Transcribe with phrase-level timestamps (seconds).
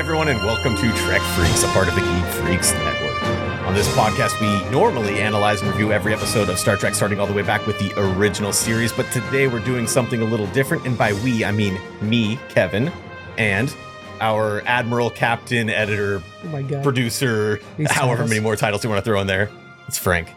[0.00, 3.22] everyone, and welcome to Trek Freaks, a part of the Geek Freaks Network.
[3.66, 7.26] On this podcast, we normally analyze and review every episode of Star Trek, starting all
[7.26, 10.86] the way back with the original series, but today we're doing something a little different,
[10.86, 12.90] and by we, I mean me, Kevin,
[13.36, 13.76] and
[14.22, 19.20] our admiral, captain, editor, Oh producer, These however many more titles you want to throw
[19.20, 19.50] in there.
[19.86, 20.32] It's Frank.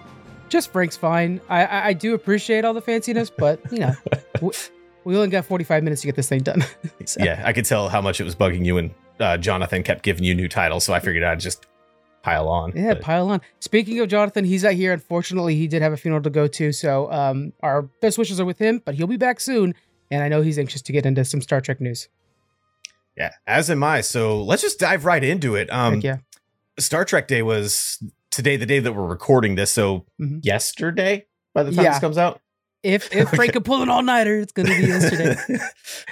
[0.49, 1.39] Just Frank's fine.
[1.47, 3.93] I, I I do appreciate all the fanciness, but you know,
[4.41, 4.51] we,
[5.05, 6.65] we only got 45 minutes to get this thing done.
[7.05, 10.03] So, Yeah, I could tell how much it was bugging you, and uh, Jonathan kept
[10.03, 11.65] giving you new titles, so I figured I'd just
[12.23, 12.71] pile on.
[12.75, 13.41] Yeah, But- pile on.
[13.59, 14.93] Speaking of Jonathan, he's not here.
[14.93, 18.45] Unfortunately, he did have a funeral to go to, so um, our best wishes are
[18.45, 18.81] with him.
[18.83, 19.75] But he'll be back soon,
[20.11, 22.07] and I know he's anxious to get into some Star Trek news.
[23.17, 24.01] yeah, as am I.
[24.01, 25.71] So let's just dive right into it.
[25.71, 26.17] Um, Heck yeah,
[26.79, 29.69] Star Trek Day was today, the day that we're recording this.
[29.71, 30.39] So Mhm.
[30.43, 31.91] yesterday, by the time Yeah.
[31.91, 32.39] this comes out.
[32.81, 33.51] if if Frank Okay.
[33.51, 35.35] can pull an all nighter, it's gonna be yesterday.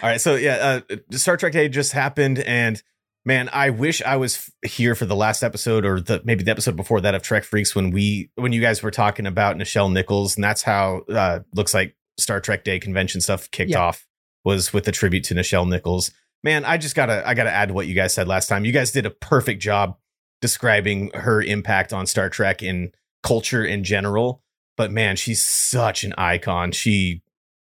[0.02, 2.82] All right, so yeah, uh, Star Trek Day just happened, and
[3.26, 6.76] man, I wish I was here for the last episode or the maybe the episode
[6.76, 10.36] before that of Trek Freaks when we when you guys were talking about Nichelle Nichols,
[10.36, 13.80] and that's how uh, looks like Star Trek Day convention stuff kicked Yeah.
[13.82, 14.06] off
[14.44, 16.12] was with the tribute to Nichelle Nichols.
[16.44, 18.66] Man, I just gotta I gotta add to what you guys said last time.
[18.66, 19.98] You guys did a perfect job
[20.42, 22.92] describing her impact on Star Trek in
[23.24, 24.44] culture in general.
[24.78, 26.72] But man, she's such an icon.
[26.72, 27.22] She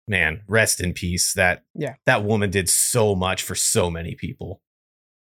[0.09, 1.33] man, rest in peace.
[1.33, 1.95] That Yeah.
[2.05, 4.61] that woman did so much for so many people.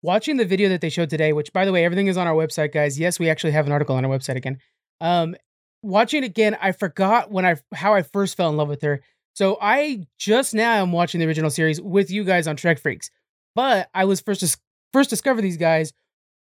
[0.06, 2.36] Watching the video that they showed today, which by the way, everything is on our
[2.36, 3.00] website, guys.
[3.00, 4.59] Yes, we actually have an article on our website again.
[5.02, 5.36] Um,
[5.81, 9.02] watching it again, I forgot when I how I first fell in love with her.
[9.34, 13.09] So I just now am watching the original series with you guys on Trek Freaks,
[13.56, 14.58] but I was first
[14.94, 15.92] first discovered these guys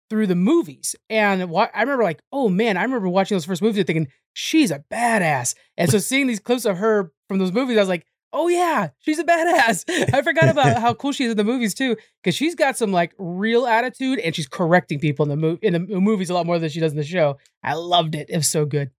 [0.09, 3.61] through the movies, and wa- I remember like, oh man, I remember watching those first
[3.61, 7.51] movies and thinking she's a badass, and so seeing these clips of her from those
[7.51, 8.05] movies, I was like.
[8.33, 9.85] Oh yeah, she's a badass.
[10.13, 12.91] I forgot about how cool she is in the movies too because she's got some
[12.91, 16.45] like real attitude and she's correcting people in the movie in the movies a lot
[16.45, 17.37] more than she does in the show.
[17.63, 18.29] I loved it.
[18.29, 18.91] It was so good.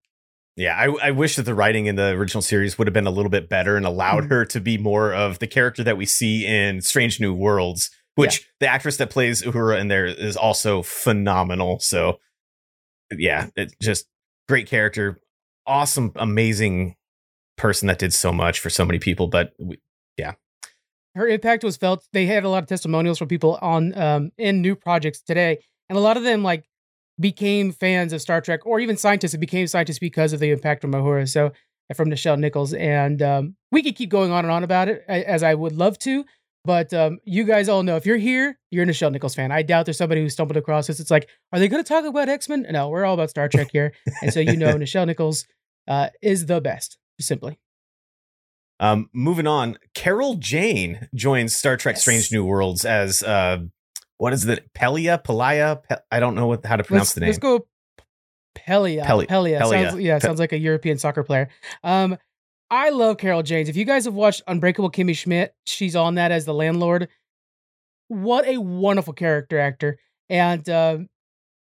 [0.56, 3.12] Yeah, I, I wish that the writing in the original series would have been a
[3.12, 4.30] little bit better and allowed Mhm.
[4.30, 8.48] her to be more of the character that we see in Strange New Worlds, which
[8.58, 11.78] the actress that plays Uhura in there is also phenomenal.
[11.78, 12.18] So,
[13.16, 14.06] yeah, it's just
[14.48, 15.20] great character,
[15.64, 16.96] awesome, amazing
[17.58, 19.26] person that did so much for so many people.
[19.26, 19.78] But we,
[21.14, 22.06] Her impact was felt.
[22.12, 25.58] They had a lot of testimonials from people on um in new projects today,
[25.88, 26.64] and a lot of them like
[27.20, 30.80] became fans of Star Trek or even scientists that became scientists because of the impact
[30.80, 31.28] from Uhura.
[31.28, 31.52] So
[31.94, 35.42] from Nichelle Nichols, and um, we could keep going on and on about it as
[35.42, 36.24] I would love to.
[36.64, 39.50] But um, you guys all know if you're here, you're a Nichelle Nichols fan.
[39.50, 41.00] I doubt there's somebody who stumbled across this.
[41.00, 42.66] It's like, are they going to talk about X Men?
[42.70, 45.46] No, we're all about Star Trek here, and so you know Nichelle Nichols
[45.86, 47.58] uh, is the best, simply.
[48.80, 52.02] um, moving on, Carol Kane joins Star Trek Yes.
[52.02, 53.58] Strange New Worlds as uh,
[54.18, 54.72] what is it?
[54.74, 55.22] Pelia?
[55.22, 55.82] Pelia?
[55.88, 57.28] Pe- I don't know what how to pronounce let's, the name.
[57.28, 57.66] Let's go
[58.56, 59.04] Pelia.
[59.04, 59.60] Peli- Pelia.
[59.60, 59.88] Pelia.
[59.90, 61.48] Sounds, yeah, Pe- sounds like a European soccer player.
[61.84, 62.16] Um,
[62.70, 63.68] I love Carol Kane's.
[63.68, 67.08] If you guys have watched Unbreakable Kimmy Schmidt, she's on that as the landlord.
[68.08, 69.98] What a wonderful character actor.
[70.28, 70.68] And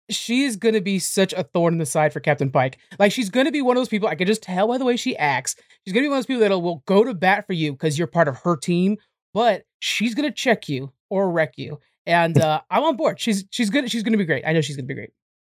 [0.08, 2.78] um, she's going to be such a thorn in the side for Captain Pike.
[2.98, 4.84] Like, she's going to be one of those people, I can just tell by the
[4.84, 5.56] way she acts.
[5.84, 7.72] She's going to be one of those people that will go to bat for you
[7.72, 8.96] because you're part of her team,
[9.34, 11.78] but she's going to check you or wreck you.
[12.06, 13.20] And uh, I'm on board.
[13.20, 13.90] She's she's good.
[13.90, 14.44] She's going to be great.
[14.46, 15.10] I know she's going to be great.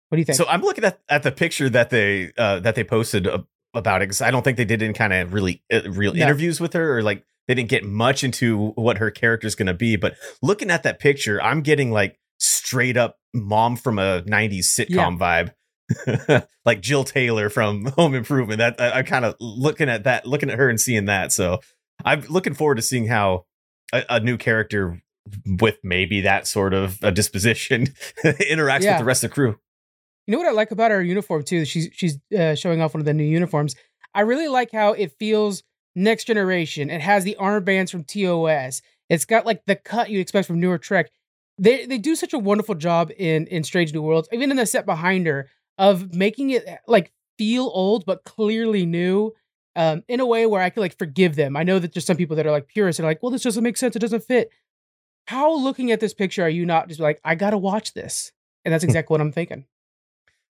[0.09, 0.37] What do you think?
[0.37, 3.29] So I'm looking at, at the picture that they uh, that they posted
[3.75, 6.23] about it because I don't think they did any kind of really uh, real No.
[6.23, 9.75] interviews with her or like they didn't get much into what her character's going to
[9.75, 9.97] be.
[9.97, 12.19] But looking at that picture, I'm getting like
[12.75, 18.59] straight up mom from a '90s sitcom vibe, like Jill Taylor from Home Improvement.
[18.59, 21.33] That I, I'm kind of looking at that, looking at her and seeing that.
[21.33, 21.61] So
[22.05, 23.47] I'm looking forward to seeing how
[23.93, 25.01] a, a new character
[25.47, 27.87] with maybe that sort of a disposition
[28.25, 28.93] interacts Yeah.
[28.93, 29.57] with the rest of the crew.
[30.27, 31.65] You know what I like about her uniform too?
[31.65, 33.77] She's she's uh, showing off one of the new uniforms.
[34.15, 35.63] I really like how it feels
[35.95, 36.91] next generation.
[36.91, 38.83] It has the armbands from TOS.
[39.11, 41.11] It's got like the cut you'd expect from newer Trek.
[41.59, 44.67] They they do such a wonderful job in in Strange New Worlds, even in the
[44.67, 45.49] set behind her,
[45.79, 49.33] of making it like feel old but clearly new.
[49.77, 51.57] Um, in a way where I could like forgive them.
[51.57, 53.43] I know that there's some people that are like purists and are like, well, this
[53.43, 53.97] doesn't make sense.
[53.97, 54.51] It doesn't fit.
[55.27, 58.31] How looking at this picture are you not just like, I gotta watch this?
[58.65, 59.65] And that's exactly what I'm thinking.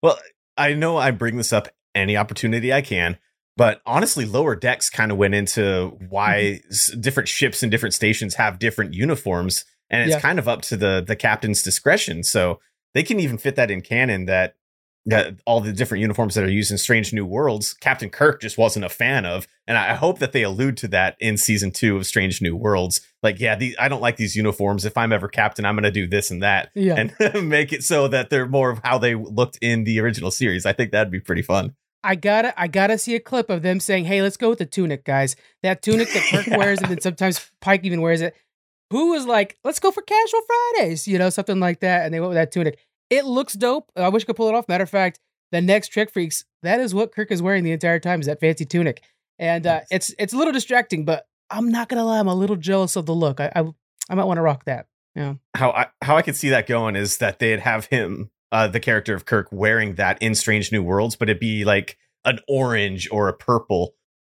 [0.02, 0.18] Well,
[0.58, 3.18] I know I bring this up any opportunity I can,
[3.58, 7.02] but honestly, lower decks kind of went into why Mm-hmm.
[7.02, 10.20] different ships and different stations have different uniforms, and it's Yeah.
[10.22, 12.24] kind of up to the the captain's discretion.
[12.24, 12.60] So
[12.94, 14.56] they can even fit that in canon that
[15.06, 18.58] that all the different uniforms that are used in Strange New Worlds, Captain Kirk just
[18.58, 21.96] wasn't a fan of, and I hope that they allude to that in season two
[21.96, 23.00] of Strange New Worlds.
[23.24, 24.86] Like, yeah, the, I don't like these uniforms.
[24.86, 26.96] If I'm ever captain, I'm going to do this and that, Yeah.
[27.24, 30.66] and make it so that they're more of how they looked in the original series.
[30.66, 31.76] I think that'd be pretty fun.
[32.04, 34.66] I gotta I gotta see a clip of them saying, "Hey, let's go with the
[34.66, 35.36] tunic, guys.
[35.64, 36.58] That tunic that Kirk Yeah.
[36.58, 38.36] wears, and then sometimes Pike even wears it."
[38.92, 42.20] Who was like, "Let's go for casual Fridays," you know, something like that, and they
[42.20, 42.80] went with that tunic.
[43.10, 43.92] It looks dope.
[43.96, 44.68] I wish I could pull it off.
[44.68, 45.20] Matter of fact,
[45.52, 48.40] the next Trek Freaks, that is what Kirk is wearing the entire time is that
[48.40, 49.02] fancy tunic,
[49.38, 49.88] and uh, Nice.
[49.92, 53.06] it's it's a little distracting, but I'm not gonna lie, I'm a little jealous of
[53.06, 53.40] the look.
[53.40, 53.64] I I,
[54.10, 54.88] I might want to rock that.
[55.16, 58.68] Yeah, how I how I could see that going is that they'd have him, uh,
[58.68, 62.40] the character of Kirk, wearing that in Strange New Worlds, but it'd be like an
[62.48, 63.96] orange or a purple,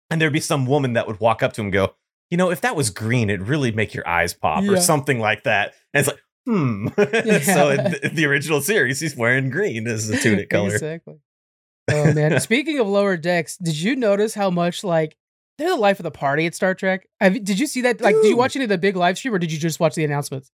[0.10, 1.94] and there'd be some woman that would walk up to him and go,
[2.34, 5.44] you know, if that was green, it'd really make your eyes pop or something like
[5.44, 5.76] that.
[5.94, 6.88] And it's like, hmm.
[7.44, 10.74] so in the, in the original series, he's wearing green as the tunic color.
[10.74, 11.18] Exactly.
[11.92, 12.40] Oh man.
[12.40, 15.16] Speaking of lower decks, did you notice how much like
[15.60, 17.08] they're the life of the party at Star Trek?
[17.22, 18.02] Have, did you see that?
[18.02, 19.94] Like, did you watch any of the big live stream, or did you just watch
[19.94, 20.50] the announcements?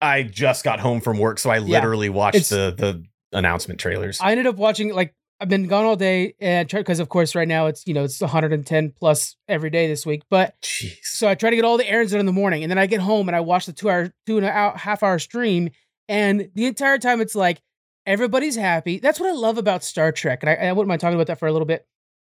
[0.00, 1.78] I just got home from work, so I Yeah.
[1.78, 3.04] literally watched It's- the the
[3.36, 4.20] announcement trailers.
[4.20, 7.46] I ended up watching like I've been gone all day, and because of course right
[7.46, 10.96] now it's you know it's 110 plus every day this week, but Jeez.
[11.02, 12.86] so I try to get all the errands done in the morning, and then I
[12.86, 15.70] get home and I watch the two hour, two and a half hour stream,
[16.08, 17.60] and the entire time it's like
[18.06, 18.98] everybody's happy.
[18.98, 21.38] That's what I love about Star Trek, and I, I wouldn't mind talking about that
[21.38, 21.86] for a little bit.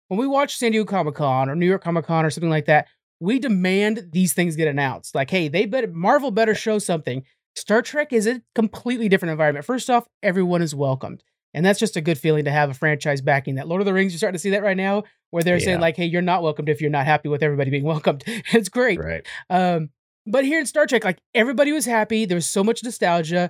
[0.10, 2.66] When we watch San Diego Comic Con or New York Comic Con or something like
[2.66, 2.88] that,
[3.20, 5.16] we demand these things get announced.
[5.16, 7.24] Like, hey, they better Marvel better show something.
[7.56, 9.66] Star Trek is a completely different environment.
[9.66, 11.24] First off, everyone is welcomed.
[11.58, 13.68] And that's just a good feeling to have a franchise backing that.
[13.68, 15.98] Lord of the Rings, you're starting to see that right now, where they're saying, like,
[15.98, 18.24] hey, you're not welcomed if you're not happy with everybody being welcomed.
[18.28, 19.00] It's great.
[19.00, 19.26] Right.
[19.50, 19.90] Um,
[20.28, 22.26] but here in Star Trek, like everybody was happy.
[22.26, 23.50] There was so much nostalgia.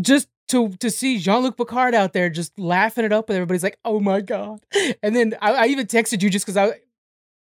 [0.00, 3.62] Just to to see Jean Luc Picard out there just laughing it up, and everybody's
[3.62, 4.60] like, "Oh my god!"
[5.02, 6.80] And then I, I even texted you just because I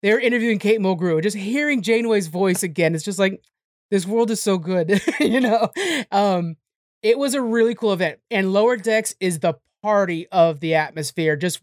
[0.03, 2.95] they were interviewing Kate Mulgrew, just hearing Janeway's voice again.
[2.95, 3.43] It's just like
[3.91, 5.71] this world is so good, you know.
[6.13, 6.57] Um,
[7.03, 11.37] it was a really cool event, and Lower Decks is the party of the atmosphere.
[11.37, 11.61] Just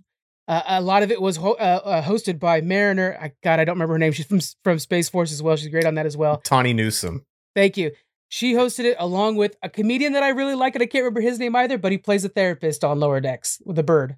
[0.48, 3.18] uh, a lot of it was ho- uh, uh, hosted by Mariner.
[3.20, 4.12] I God, I don't remember her name.
[4.12, 5.56] She's from from Space Force as well.
[5.56, 6.38] She's great on that as well.
[6.38, 7.26] Tawny Newsome.
[7.56, 7.92] Thank you.
[8.30, 11.22] She hosted it along with a comedian that I really like, and I can't remember
[11.22, 14.18] his name either, but he plays a therapist on Lower Decks with a bird.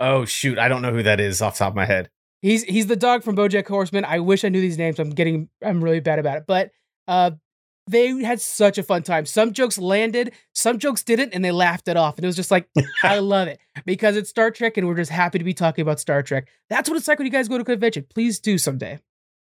[0.00, 2.10] Oh shoot, I don't know who that is off the top of my head.
[2.42, 4.04] He's he's the dog from BoJack Horseman.
[4.04, 4.98] I wish I knew these names.
[4.98, 6.70] I'm getting I'm really bad about it, but
[7.08, 7.30] uh,
[7.88, 9.26] they had such a fun time.
[9.26, 12.16] Some jokes landed, some jokes didn't, and they laughed it off.
[12.16, 12.68] And it was just like
[13.02, 16.00] I love it because it's Star Trek, and we're just happy to be talking about
[16.00, 16.48] Star Trek.
[16.68, 18.06] That's what it's like when you guys go to a convention.
[18.12, 18.98] Please do someday.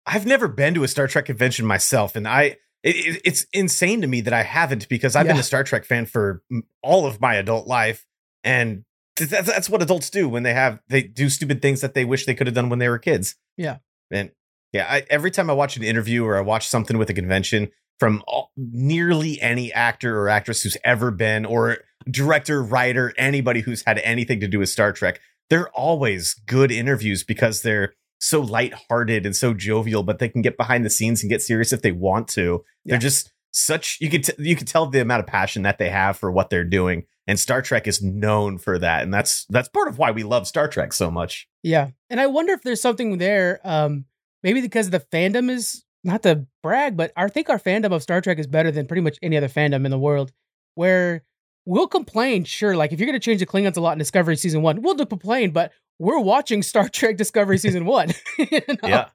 [0.05, 4.01] I've never been to a Star Trek convention myself, and I it, it- it's insane
[4.01, 6.41] to me that I haven't because I've been a Star Trek fan for
[6.81, 8.05] all of my adult life,
[8.43, 8.85] and
[9.17, 12.05] th- that's, that's what adults do when they have they do stupid things that they
[12.05, 13.35] wish they could have done when they were kids.
[13.57, 13.77] Yeah.
[14.11, 14.31] and
[14.71, 17.69] yeah, I, every time I watch an interview or I watch something with a convention
[17.99, 21.77] from all, nearly any actor or actress who's ever been, or
[22.09, 25.19] director, writer, anybody who's had anything to do with Star Trek,
[25.49, 30.57] they're always good interviews because they're so lighthearted and so jovial, but they can get
[30.57, 32.63] behind the scenes and get serious if they want to.
[32.83, 32.93] Yeah.
[32.93, 35.89] They're just such you could t- you could tell the amount of passion that they
[35.89, 39.69] have for what they're doing, and Star Trek is known for that, and that's that's
[39.69, 41.47] part of why we love Star Trek so much.
[41.63, 41.89] Yeah.
[42.09, 43.59] And I wonder if there's something there.
[43.63, 44.05] Um,
[44.43, 48.21] maybe because the fandom is not to brag, but I think our fandom of Star
[48.21, 50.31] Trek is better than pretty much any other fandom in the world.
[50.75, 51.23] Where
[51.65, 54.61] we'll complain, sure, like if you're gonna change the Klingons a lot in Discovery season
[54.61, 58.09] one, we'll complain, but we're watching Star Trek Discovery season one.
[58.37, 58.87] you know?
[58.87, 59.09] Yeah,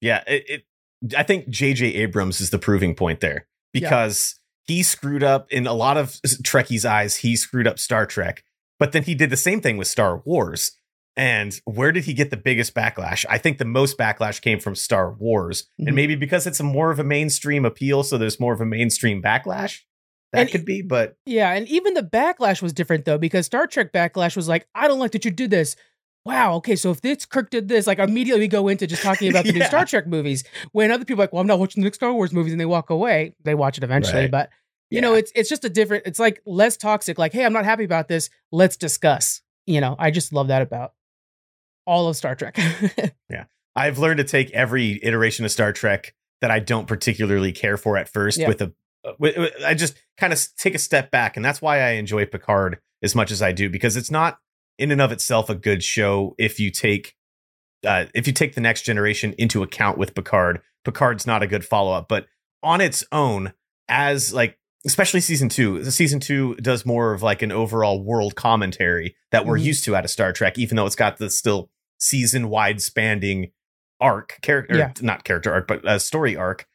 [0.00, 0.24] yeah.
[0.26, 0.64] It, it
[1.16, 1.86] I think J.J.
[1.94, 6.84] Abrams is the proving point there because he screwed up in a lot of Trekkies'
[6.84, 7.16] eyes.
[7.16, 8.44] He screwed up Star Trek,
[8.78, 10.72] but then he did the same thing with Star Wars.
[11.18, 13.26] And where did he get the biggest backlash?
[13.28, 15.88] I think the most backlash came from Star Wars, Mhm.
[15.88, 18.66] and maybe because it's a more of a mainstream appeal, so there's more of a
[18.66, 19.80] mainstream backlash.
[20.32, 23.66] That And- could be, but Yeah, and even the backlash was different though, because Star
[23.66, 25.74] Trek backlash was like, I don't like that you did this.
[26.24, 29.28] Wow, okay, so if this Kirk did this, like immediately we go into just talking
[29.30, 30.44] about the new Star Trek movies.
[30.72, 32.60] When other people are like, well, I'm not watching the next Star Wars movies, and
[32.60, 33.34] they walk away.
[33.44, 34.30] They watch it eventually, Right.
[34.30, 34.50] but
[34.90, 36.04] you know, it's it's just a different.
[36.06, 37.18] It's like less toxic.
[37.18, 38.30] Like, hey, I'm not happy about this.
[38.52, 39.40] Let's discuss.
[39.66, 40.92] You know, I just love that about
[41.88, 42.56] all of Star Trek.
[43.30, 43.44] Yeah.
[43.74, 47.96] I've learned to take every iteration of Star Trek that I don't particularly care for
[47.96, 48.72] at first with a
[49.04, 51.90] uh, with, with- I just kind of take a step back and that's why I
[51.90, 54.38] enjoy Picard as much as I do because it's not
[54.78, 57.14] in and of itself a good show if you take
[57.86, 60.60] uh, if you take the next generation into account with Picard.
[60.84, 62.26] Picard's not a good follow-up, but
[62.62, 63.52] on its own
[63.88, 65.82] as like especially season two.
[65.82, 69.64] The season two does more of like an overall world commentary that we're Mhm.
[69.64, 73.52] used to out of Star Trek, even though it's got the still season wide spanning
[74.00, 74.92] arc character, Yeah.
[75.00, 76.66] not character arc, but uh, story arc.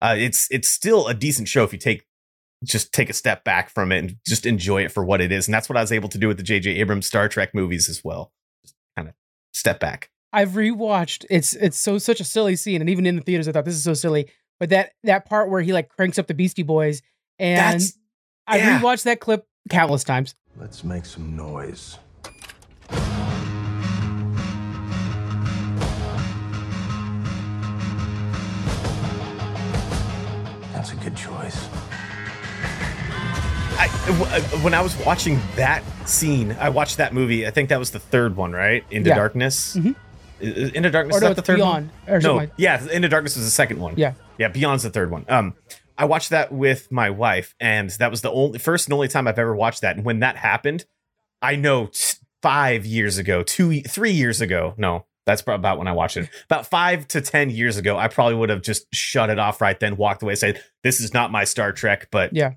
[0.00, 2.04] Uh, it's it's still a decent show if you take
[2.64, 5.46] just take a step back from it and just enjoy it for what it is,
[5.48, 6.70] and that's what I was able to do with the J.J.
[6.72, 8.32] Abrams Star Trek movies as well.
[8.64, 9.14] Just kind of
[9.52, 10.10] step back.
[10.32, 11.24] I've rewatched.
[11.30, 13.74] It's it's so such a silly scene, and even in the theaters, I thought this
[13.74, 14.28] is so silly.
[14.60, 17.02] But that that part where he like cranks up the Beastie Boys,
[17.38, 17.98] and That's
[18.46, 18.80] I yeah.
[18.80, 20.34] rewatched that clip countless times.
[20.56, 21.98] Let's make some noise.
[30.92, 31.68] That's a good choice.
[33.78, 37.46] I, w- uh, when I was watching that scene, I watched that movie.
[37.46, 38.84] I think that was the third one, right?
[38.90, 39.16] Into Yeah.
[39.16, 39.76] Darkness.
[39.76, 39.94] Mhm.
[40.40, 42.14] I- I- Into Darkness Or is no, that the third Beyond, one?
[42.14, 43.94] or No, like- yeah, Into Darkness was the second one.
[43.96, 44.12] Yeah.
[44.38, 45.24] yeah, Beyond's the third one.
[45.28, 45.54] Um,
[45.96, 49.26] I watched that with my wife, and that was the only first and only time
[49.26, 49.96] I've ever watched that.
[49.96, 50.84] And when that happened,
[51.40, 54.74] I know t- five years ago, two, three years ago.
[54.76, 56.28] No, that's about when I watched it.
[56.46, 59.78] About five to ten years ago, I probably would have just shut it off right
[59.78, 62.52] then, walked away, said, "This is not my Star Trek." But Yeah.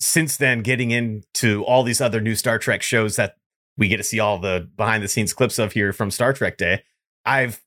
[0.00, 3.36] since then, getting into all these other new Star Trek shows that
[3.76, 6.56] we get to see all the behind the scenes clips of here from Star Trek
[6.56, 6.82] Day,
[7.24, 7.60] I've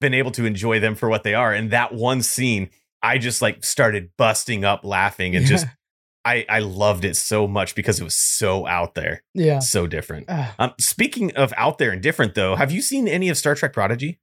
[0.00, 1.52] been able to enjoy them for what they are.
[1.54, 2.68] And that one scene,
[3.02, 5.66] I just like started busting up laughing and just
[6.24, 9.58] I I loved it so much because it was so out there, yeah.
[9.58, 10.28] so different.
[10.58, 13.72] Um, speaking of out there and different, though, have you seen any of Star Trek
[13.72, 14.20] Prodigy?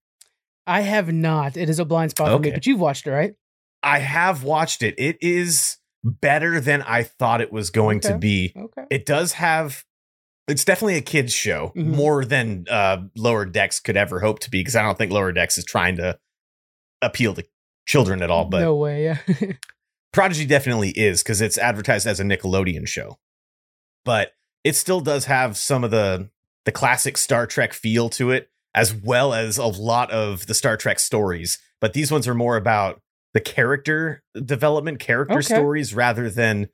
[0.65, 1.57] I have not.
[1.57, 3.33] It is a blind spot for me, but you've watched it, right?
[3.83, 4.95] I have watched it.
[4.97, 8.53] It is better than I thought it was going to be.
[8.55, 8.85] Okay.
[8.89, 9.83] It does have.
[10.47, 11.85] It's definitely a kids show Mhm.
[11.95, 15.31] more than uh, Lower Decks could ever hope to be because I don't think Lower
[15.31, 16.17] Decks is trying to
[17.01, 17.45] appeal to
[17.87, 18.45] children at all.
[18.45, 19.03] But no way.
[19.03, 19.17] Yeah.
[20.13, 23.17] Prodigy definitely is because it's advertised as a Nickelodeon show,
[24.03, 26.29] but it still does have some of the
[26.65, 30.77] the classic Star Trek feel to it, as well as a lot of the Star
[30.77, 31.57] Trek stories.
[31.79, 33.01] But these ones are more about
[33.33, 35.55] the character development, character Okay.
[35.55, 36.69] stories, rather than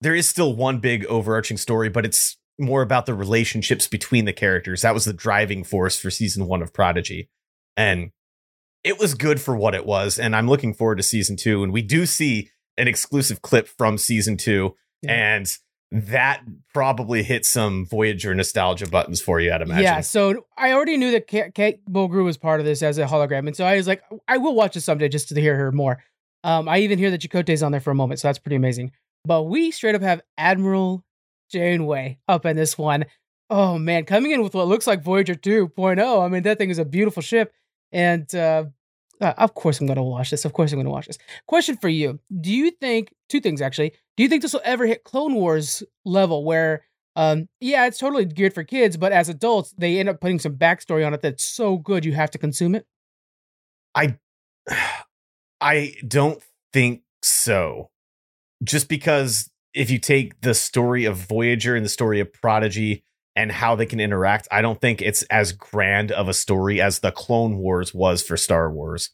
[0.00, 4.32] there is still one big overarching story, but it's more about the relationships between the
[4.32, 4.82] characters.
[4.82, 7.30] That was the driving force for season one of Prodigy,
[7.76, 8.10] and
[8.82, 10.18] it was good for what it was.
[10.18, 11.64] And I'm looking forward to season two.
[11.64, 15.12] And we do see an exclusive clip from season two, Yeah.
[15.36, 15.58] and
[15.90, 19.84] that probably hit some Voyager nostalgia buttons for you, I'd imagine.
[19.84, 23.04] Yeah, so I already knew that Kate, Kate Mulgrew was part of this as a
[23.06, 25.70] hologram, and so I was like, I will watch this someday just to hear her
[25.70, 26.02] more.
[26.42, 28.90] Um, I even hear that Chakotay's on there for a moment, so that's pretty amazing.
[29.24, 31.04] But we straight up have Admiral
[31.50, 33.04] Janeway up in this one.
[33.50, 36.24] Oh man, coming in with what looks like Voyager 2.0.
[36.24, 37.52] I mean, that thing is a beautiful ship,
[37.92, 38.64] and uh,
[39.20, 40.44] uh, of course I'm going to watch this.
[40.44, 41.18] Of course I'm going to watch this.
[41.46, 43.92] Question for you: Do you think two things actually?
[44.16, 46.84] Do you think this will ever hit Clone Wars level where?
[47.16, 50.56] Um, yeah, it's totally geared for kids, but as adults, they end up putting some
[50.56, 52.86] backstory on it that's so good you have to consume it.
[53.94, 54.18] I
[55.60, 56.42] I don't
[56.72, 57.90] think so.
[58.62, 63.04] Just because if you take the story of Voyager and the story of Prodigy
[63.36, 67.00] and how they can interact, I don't think it's as grand of a story as
[67.00, 69.10] the Clone Wars was for Star Wars.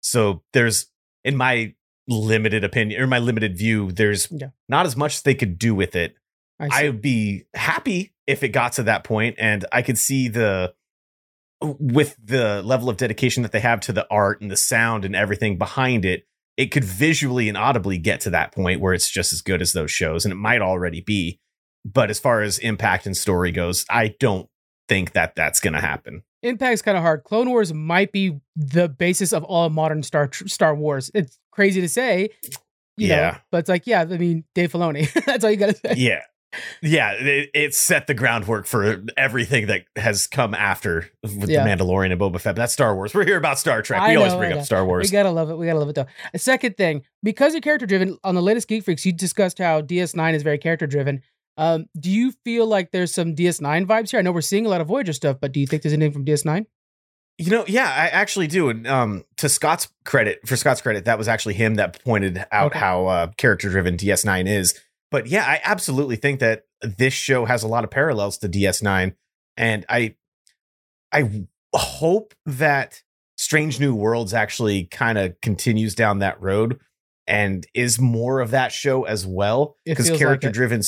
[0.00, 0.86] So there's,
[1.24, 1.74] in my
[2.08, 4.48] limited opinion or my limited view, there's Yeah.
[4.68, 6.14] not as much they could do with it.
[6.58, 6.68] I.
[6.70, 10.74] I'd be happy if it got to that point and I could see the
[11.62, 15.14] with the level of dedication that they have to the art and the sound and
[15.14, 16.24] everything behind it,
[16.56, 19.72] it could visually and audibly get to that point where it's just as good as
[19.72, 21.38] those shows and it might already be.
[21.84, 24.48] But as far as impact and story goes, I don't
[24.88, 26.22] think that that's going to happen.
[26.42, 27.24] Impact's kind of hard.
[27.24, 31.10] Clone Wars might be the basis of all modern Star Star Wars.
[31.14, 32.30] It's crazy to say,
[32.96, 33.38] you know, Yeah.
[33.50, 35.10] but it's like, yeah, I mean, Dave Filoni.
[35.26, 35.94] that's all you got to say.
[35.96, 36.22] Yeah.
[36.82, 41.62] Yeah, it, it set the groundwork for everything that has come after with Yeah.
[41.62, 42.56] the Mandalorian and Boba Fett.
[42.56, 43.14] That's Star Wars.
[43.14, 44.08] We're here about Star Trek.
[44.08, 45.06] We always bring up Star Wars.
[45.08, 45.56] We gotta love it.
[45.58, 46.06] We gotta love it though.
[46.34, 49.80] A second thing, because you're character driven, on the latest Geek Freaks, you discussed how
[49.80, 51.22] DS9 is very character driven.
[51.56, 54.18] Um, do you feel like there's some DS9 vibes here?
[54.18, 56.12] I know we're seeing a lot of Voyager stuff, but do you think there's anything
[56.12, 56.66] from DS9?
[57.38, 58.68] You know, yeah, I actually do.
[58.68, 62.72] And um, to Scott's credit, for Scott's credit, that was actually him that pointed out
[62.72, 62.78] Okay.
[62.78, 64.78] how uh, character driven DS9 is.
[65.10, 69.14] But yeah, I absolutely think that this show has a lot of parallels to DS9,
[69.56, 70.14] and I,
[71.12, 71.42] I
[71.74, 73.02] hope that
[73.36, 76.78] Strange New Worlds actually kind of continues down that road
[77.26, 79.76] and is more of that show as well.
[79.84, 80.82] Because character driven,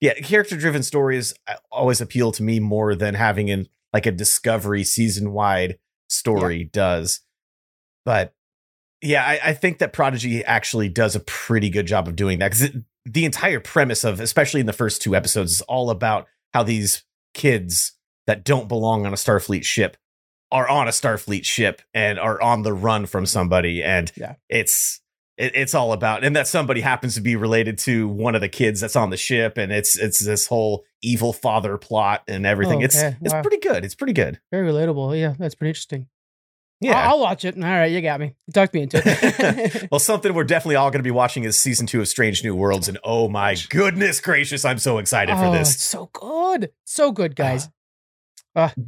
[0.00, 4.12] yeah, character driven stories uh, always appeal to me more than having an like a
[4.12, 7.20] Discovery season wide story does.
[8.04, 8.34] But
[9.02, 12.52] yeah, I, I think that Prodigy actually does a pretty good job of doing that
[12.52, 12.70] because
[13.04, 17.04] the entire premise of, especially in the first two episodes, is all about how these
[17.34, 17.92] kids
[18.26, 19.96] that don't belong on a Starfleet ship
[20.50, 24.34] are on a Starfleet ship and are on the run from somebody, and Yeah.
[24.48, 25.00] it's
[25.36, 28.48] it, it's all about, and that somebody happens to be related to one of the
[28.48, 32.80] kids that's on the ship, and it's it's this whole evil father plot and everything.
[32.82, 33.16] Oh, It's okay.
[33.20, 33.42] it's Wow.
[33.42, 33.84] pretty good.
[33.84, 34.40] It's pretty good.
[34.50, 35.18] Very relatable.
[35.18, 36.08] Yeah, that's pretty interesting.
[36.80, 37.00] Yeah.
[37.04, 37.56] I'll, I'll watch it.
[37.56, 38.34] All right, you got me.
[38.52, 39.88] Talked me into it.
[39.90, 42.54] well, something we're definitely all going to be watching is season two of Strange New
[42.54, 45.80] Worlds, and oh my goodness gracious, I'm so excited oh, for it's this.
[45.82, 46.70] so good.
[46.84, 47.68] So good, guys.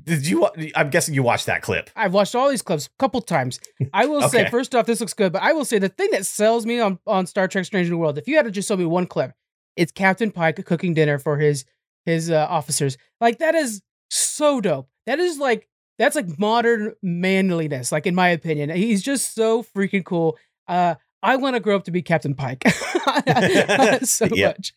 [0.05, 0.49] Did you?
[0.75, 1.91] I'm guessing you watched that clip.
[1.95, 3.61] I've watched all these clips a couple times.
[3.93, 6.25] I will say, first off, this looks good, but I will say the thing that
[6.27, 8.77] sells me on, on Star Trek Strange New World, if you had to just show
[8.77, 9.33] me one clip,
[9.77, 11.65] it's Captain Pike cooking dinner for his
[12.07, 12.97] his uh, officers.
[13.21, 14.89] Like that is so dope.
[15.07, 18.71] That is like that's like modern manliness, like in my opinion.
[18.71, 20.39] He's just so freaking cool.
[20.67, 22.63] Uh I want to grow up to be Captain Pike
[24.05, 24.49] so Yeah.
[24.49, 24.73] much.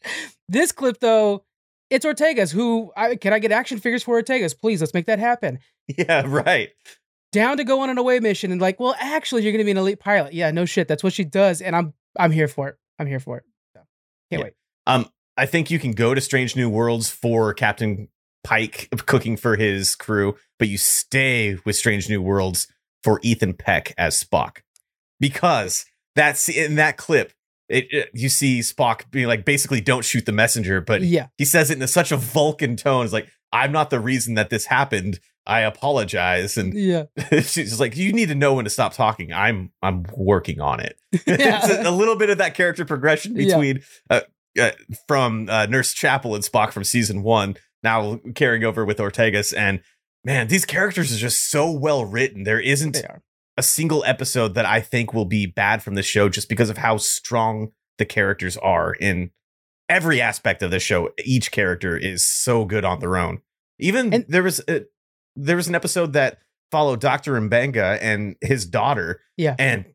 [0.50, 1.46] This clip though,
[1.92, 4.58] it's Ortegas who I, can I get action figures for Ortegas?
[4.60, 6.70] Please, let's make that happen Yeah, right.
[7.32, 9.78] down to go on an away mission and like, well, actually, you're gonna be an
[9.78, 10.34] elite pilot.
[10.34, 10.88] Yeah, no shit.
[10.88, 12.78] That's what she does, and I'm I'm here for it.
[12.98, 13.44] I'm here for it.
[13.74, 13.80] So,
[14.32, 14.44] can't Yeah.
[14.46, 14.54] wait.
[14.88, 15.08] Um,
[15.38, 18.08] I think you can go to Strange New Worlds for Captain
[18.44, 22.68] Pike cooking for his crew, but you stay with Strange New Worlds
[23.04, 24.58] for Ethan Peck as Spock
[25.20, 27.32] because that's in that clip.
[27.72, 31.46] It, it- you see Spock being like, basically, don't shoot the messenger, but yeah, he
[31.46, 33.04] says it in such a Vulcan tone.
[33.06, 35.20] It's like, I'm not the reason that this happened.
[35.48, 36.56] I apologize.
[36.58, 39.34] And yeah, she's just like, you need to know when to stop talking.
[39.34, 40.98] I'm I'm working on it.
[41.12, 41.20] Yeah.
[41.64, 43.46] it's a, a little bit of that character progression Yeah.
[43.46, 44.22] between uh,
[44.60, 44.72] uh,
[45.08, 49.54] from uh, Nurse Chapel and Spock from season one, now carrying over with Ortegas.
[49.58, 49.82] And
[50.24, 52.44] man, these characters are just so well written.
[52.44, 53.02] There isn't.
[53.58, 56.78] A single episode that I think will be bad from the show just because of
[56.78, 59.32] how strong the characters are in
[59.90, 61.10] every aspect of the show.
[61.24, 63.42] Each character is so good on their own.
[63.80, 64.86] Even And- there was a,
[65.36, 66.40] there was an episode that
[66.72, 67.34] followed Dr.
[67.34, 69.22] Mbenga and his daughter.
[69.38, 69.56] Yeah.
[69.60, 69.86] And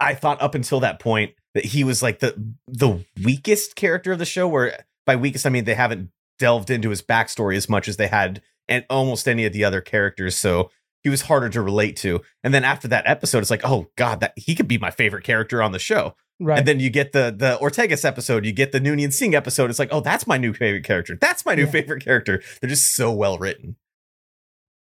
[0.00, 2.34] I thought up until that point that he was like the
[2.66, 6.90] the weakest character of the show where by weakest I mean they haven't delved into
[6.90, 10.36] his backstory as much as they had and almost any of the other characters.
[10.36, 10.70] So
[11.06, 12.20] he was harder to relate to.
[12.42, 15.22] And then after that episode, it's like, oh god, that he could be my favorite
[15.22, 16.16] character on the show.
[16.40, 16.58] Right.
[16.58, 19.70] And then you get the the Ortegas episode, you get the Noonien Singh episode.
[19.70, 21.16] It's like, oh, that's my new favorite character.
[21.20, 21.70] That's my new Yeah.
[21.70, 22.42] favorite character.
[22.60, 23.76] They're just so well written.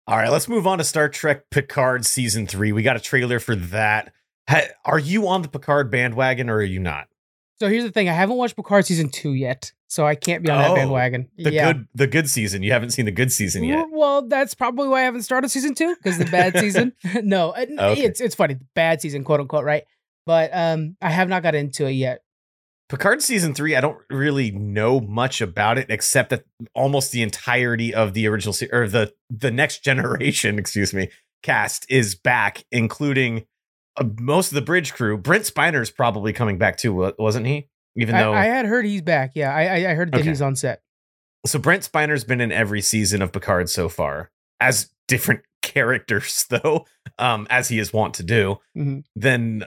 [0.09, 2.73] All right, let's move on to Star Trek Picard season three.
[2.73, 4.13] We got a trailer for that.
[4.49, 7.07] Ha- Are you on the Picard bandwagon or are you not?
[7.61, 10.51] So here's the thing: I haven't watched Picard season two yet, so I can't be
[10.51, 11.29] on that Oh, bandwagon.
[11.37, 11.73] The yeah.
[11.73, 12.63] good the good season.
[12.63, 13.87] You haven't seen the good season yet.
[13.93, 16.93] Well, that's probably why I haven't started season two because the bad season.
[17.23, 18.03] no, Okay.
[18.03, 19.85] it's it's funny, bad season, quote unquote, right?
[20.27, 22.23] But um, I have not got into it yet.
[22.89, 26.43] Picard season three, I don't really know much about it except that
[26.75, 31.09] almost the entirety of the original se- or the the next generation, excuse me,
[31.43, 33.45] cast is back, including
[33.97, 35.17] uh, most of the bridge crew.
[35.19, 37.69] Brent Spiner's probably coming back too, wasn't he?
[37.97, 39.33] Even though I had heard he's back.
[39.35, 40.29] Yeah, I I, I heard that Okay.
[40.29, 40.83] he's on set.
[41.47, 46.87] so Brent Spiner's been in every season of Picard so far as different characters, though,
[47.19, 48.59] um, as he is wont to do.
[48.77, 49.05] Mhm.
[49.17, 49.65] Then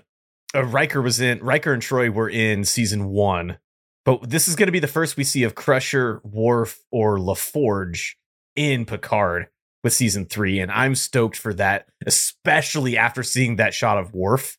[0.55, 3.57] uh, Riker was in Riker and Troi were in season one,
[4.05, 8.11] but this is going to be the first we see of Crusher, Worf, or LaForge
[8.55, 9.47] in Picard
[9.83, 14.57] with season three, and I'm stoked for that, especially after seeing that shot of Worf.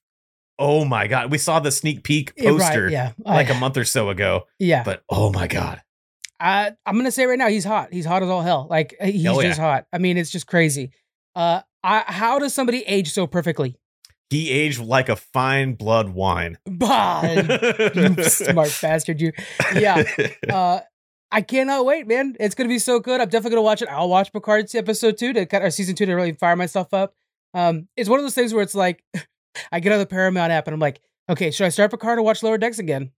[0.58, 3.76] Oh my god, we saw the sneak peek Yeah, right, poster yeah, like a month
[3.76, 4.84] or so ago, yeah.
[4.84, 5.82] but oh my god,
[6.38, 7.92] I, I'm gonna say right now, he's hot.
[7.92, 8.66] He's hot as all hell.
[8.70, 9.48] Like uh, he's Oh, yeah.
[9.48, 9.86] just hot.
[9.92, 10.92] I mean, it's just crazy.
[11.34, 13.76] Uh, I, how does somebody age so perfectly?
[14.30, 16.58] he aged like a fine blood wine.
[16.66, 17.22] Bah,
[17.94, 19.32] you smart bastard, you.
[19.76, 20.02] Yeah.
[20.48, 20.80] Uh,
[21.34, 22.36] I cannot wait, man.
[22.38, 23.20] It's gonna be so good.
[23.20, 23.88] I'm definitely gonna watch it.
[23.88, 27.12] I'll watch Picard's episode two to cut or season two to really fire myself up.
[27.52, 29.02] Um, it's one of those things where it's like,
[29.72, 32.22] I get on the Paramount app and I'm like, okay, should I start Picard or
[32.22, 33.10] watch Lower Decks again?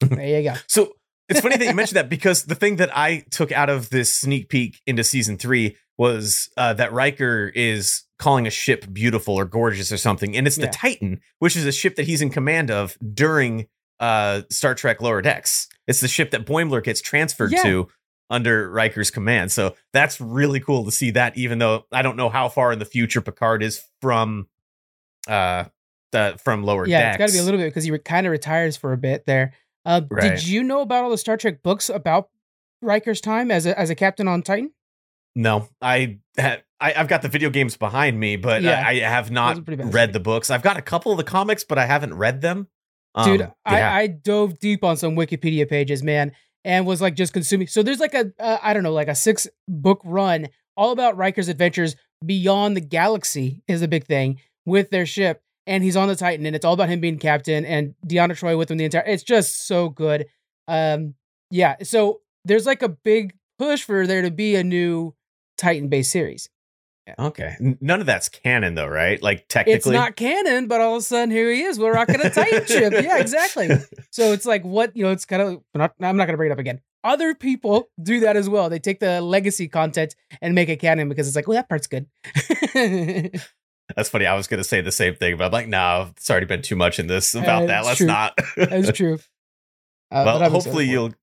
[0.08, 0.54] There you go.
[0.66, 0.94] So
[1.28, 4.10] it's funny that you mentioned that because the thing that I took out of this
[4.10, 9.44] sneak peek into season three was uh, that Riker is calling a ship beautiful or
[9.44, 10.70] gorgeous or something, and it's the Yeah.
[10.70, 13.66] Titan, which is a ship that he's in command of during
[14.00, 15.68] uh, Star Trek Lower Decks.
[15.86, 17.62] It's the ship that Boimler gets transferred Yeah.
[17.62, 17.88] to
[18.30, 19.52] under Riker's command.
[19.52, 22.78] So that's really cool to see that, even though I don't know how far in
[22.78, 24.48] the future Picard is from
[25.28, 25.64] uh
[26.12, 27.14] the from Lower yeah, Decks.
[27.14, 28.96] it's got to be a little bit because he re- kind of retires for a
[28.96, 29.52] bit there.
[29.84, 30.30] Uh, Right.
[30.36, 32.28] Did you know about all the Star Trek books about
[32.82, 34.72] Riker's time as a as a captain on Titan?
[35.36, 38.82] No, I, ha- I I've got the video games behind me, but Yeah.
[38.84, 39.94] I, I have not Those are pretty bad.
[39.94, 40.50] read the books.
[40.50, 42.68] I've got a couple of the comics, but I haven't read them.
[43.24, 43.94] Dude, Um, I, yeah.
[43.94, 46.32] I dove deep on some Wikipedia pages, man,
[46.64, 47.66] and was like just consuming.
[47.66, 51.16] So there's like a uh, I don't know, like a six book run all about
[51.16, 56.08] Riker's adventures beyond the galaxy is a big thing with their ship, and he's on
[56.08, 58.84] the Titan, and it's all about him being captain and Deanna Troi with him the
[58.84, 59.04] entire.
[59.06, 60.26] It's just so good.
[60.68, 61.14] Um,
[61.50, 61.76] yeah.
[61.82, 65.14] So there's like a big push for there to be a new
[65.58, 66.48] Titan based series.
[67.18, 67.56] Okay.
[67.80, 69.22] None of that's canon though, right?
[69.22, 69.76] Like technically.
[69.76, 71.78] It's not canon, but all of a sudden here he is.
[71.78, 72.92] We're rocking a Titan ship.
[73.02, 73.68] Yeah, exactly.
[74.12, 75.10] So it's like what you know.
[75.12, 75.62] It's kind of.
[75.74, 76.80] Not, I'm not going to bring it up again.
[77.04, 78.68] Other people do that as well.
[78.68, 81.86] They take the legacy content and make it canon because it's like, well, that part's
[81.86, 82.06] good.
[83.96, 84.26] That's funny.
[84.26, 86.62] I was going to say the same thing, but I'm like, no, it's already been
[86.62, 87.84] too much in this about Uh, that.
[87.84, 88.06] Let's true.
[88.06, 88.38] not.
[88.56, 89.18] That's true.
[90.12, 90.86] Uh, well, hopefully excited for it.
[90.86, 91.14] you'll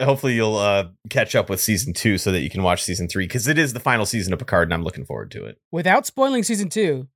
[0.00, 3.24] hopefully you'll uh, catch up with season two so that you can watch season three
[3.26, 5.58] because it is the final season of Picard, and I'm looking forward to it.
[5.70, 7.08] without spoiling season two.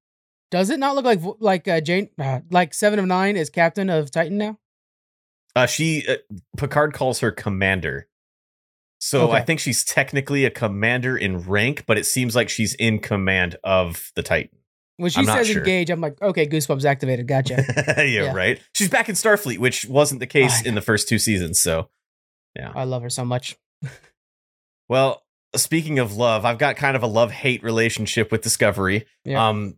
[0.51, 3.91] Does it not look like like uh, Jane, uh, like Seven of Nine is captain
[3.91, 4.59] of Titan now?
[5.57, 6.17] Uh, she uh,
[6.57, 8.09] Picard calls her commander,
[9.01, 13.01] so I think she's technically a commander in rank, but it seems like she's in
[13.01, 14.57] command of the Titan.
[14.97, 15.59] When she I'm says sure.
[15.59, 17.27] engage, I'm like, okay, goosebumps activated.
[17.27, 17.65] Gotcha.
[17.99, 18.33] yeah, Yeah.
[18.33, 18.61] right.
[18.75, 21.61] She's back in Starfleet, which wasn't the case in the first two seasons.
[21.61, 21.89] So,
[22.75, 23.57] I love her so much.
[24.89, 25.23] well,
[25.57, 29.07] speaking of love, I've got kind of a love hate relationship with Discovery.
[29.25, 29.49] Yeah.
[29.49, 29.77] Um,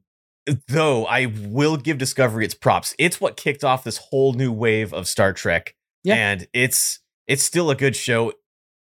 [0.69, 2.95] though I will give Discovery its props.
[2.99, 5.75] It's what kicked off this whole new wave of Star Trek.
[6.05, 6.15] Yeah.
[6.15, 8.33] And it's it's still a good show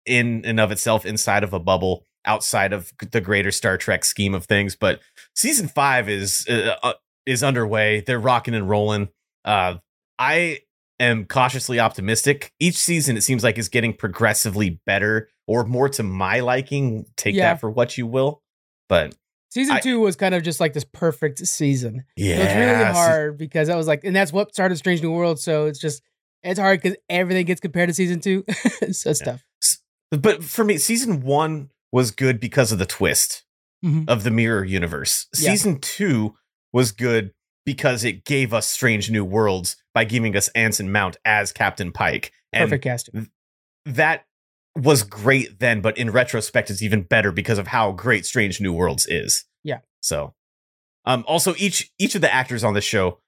[0.05, 4.33] in and of itself inside of a bubble outside of the greater Star Trek scheme
[4.33, 4.75] of things.
[4.75, 4.99] But
[5.35, 6.93] season five is uh, uh,
[7.25, 8.01] is underway.
[8.01, 9.09] They're rocking and rolling.
[9.45, 9.75] Uh,
[10.17, 10.59] I
[11.01, 12.51] am cautiously optimistic.
[12.59, 17.05] Each season, it seems like is getting progressively better or more to my liking.
[17.17, 17.53] Take Yeah.
[17.53, 18.41] that for what you will.
[18.89, 19.15] But
[19.49, 22.05] Season I- two was kind of just like this perfect season.
[22.15, 25.11] yeah, So it's really hard because I was like, and that's what started Strange New
[25.11, 25.39] World.
[25.39, 26.01] So it's just,
[26.43, 28.45] it's hard because everything gets compared to season two.
[28.91, 29.43] so tough.
[30.09, 33.43] But for me, season one was good because of the twist
[33.83, 34.05] Mhm.
[34.07, 35.27] of the mirror universe.
[35.37, 35.51] Yeah.
[35.51, 36.35] Season two
[36.73, 37.31] was good
[37.65, 42.31] because it gave us Strange New Worlds by giving us Anson Mount as Captain Pike.
[42.53, 43.29] And Perfect casting.
[43.85, 44.25] that
[44.75, 48.73] was great then, but in retrospect, it's even better because of how great Strange New
[48.73, 49.45] Worlds is.
[49.63, 49.79] Yeah.
[50.01, 50.33] So,
[51.05, 53.19] um, also each each of the actors on the show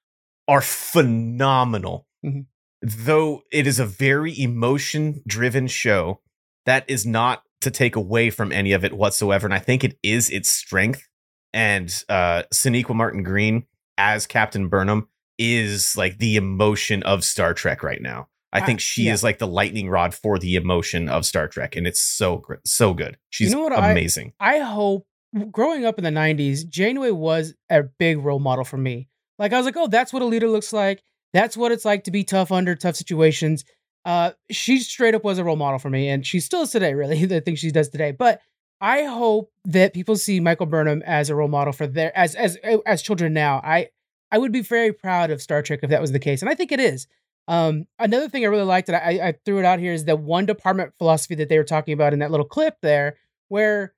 [0.48, 2.06] are phenomenal.
[2.24, 2.46] Mhm.
[2.82, 6.20] Though it is a very emotion driven show,
[6.66, 9.98] that is not to take away from any of it whatsoever, and I think it
[10.02, 11.08] is its strength.
[11.52, 13.64] And uh, Sonequa Martin Green
[13.98, 18.28] as Captain Burnham is like the emotion of Star Trek right now.
[18.52, 19.12] I Ah, think she yeah.
[19.12, 22.94] is like the lightning rod for the emotion of Star Trek, and it's so so
[22.94, 23.18] good.
[23.30, 24.32] She's know what amazing.
[24.38, 25.06] I hope
[25.50, 29.08] growing up in the 90s, Janeway was a big role model for me.
[29.38, 31.02] Like, I was like, oh, that's what a leader looks like.
[31.32, 33.64] That's what it's like to be tough under tough situations.
[34.04, 36.94] Uh, she straight up was a role model for me, and she still is today,
[36.94, 37.24] really.
[37.26, 38.12] the think she does today.
[38.12, 38.40] But
[38.80, 42.58] I hope that people see Michael Burnham as a role model for their as as
[42.86, 43.60] as children now.
[43.64, 43.88] I
[44.30, 46.54] I would be very proud of Star Trek if that was the case, and I
[46.54, 47.06] think it is.
[47.46, 50.16] Um, another thing I really liked that I, I threw it out here is the
[50.16, 53.16] one department philosophy that they were talking about in that little clip there,
[53.48, 53.94] where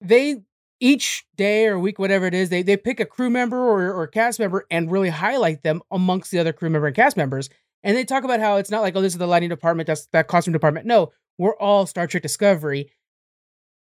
[0.00, 0.42] they
[0.80, 4.06] each day or week, whatever it is, they they pick a crew member or, or
[4.06, 7.50] cast member and really highlight them amongst the other crew member and cast members.
[7.82, 10.06] And they talk about how it's not like, oh, this is the lighting department, that's
[10.06, 10.86] that costume department.
[10.86, 12.90] No, we're all Star Trek Discovery.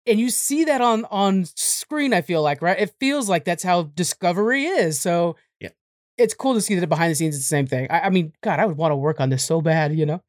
[0.07, 2.79] And you see that on on screen, I feel like, right?
[2.79, 5.01] It feels like that's how Discovery is.
[5.01, 5.71] So Yeah.
[6.17, 7.89] it's cool to see that behind the scenes it's the same thing.
[7.91, 10.23] I, I mean, God, I would want to work on this so bad, you know?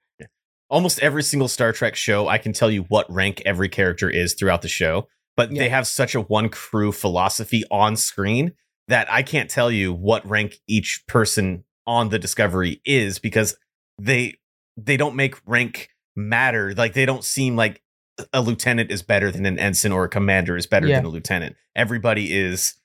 [0.69, 4.33] Almost every single Star Trek show, I can tell you what rank every character is
[4.33, 5.59] throughout the show, but Yeah.
[5.59, 8.53] they have such a one crew philosophy on screen
[8.89, 13.55] that I can't tell you what rank each person on the Discovery is because
[13.97, 14.35] they
[14.75, 16.73] they don't make rank matter.
[16.73, 17.81] Like they don't seem like
[18.34, 20.97] a lieutenant is better than an ensign or a commander is better Yeah.
[20.97, 21.56] than a lieutenant.
[21.75, 22.75] Everybody is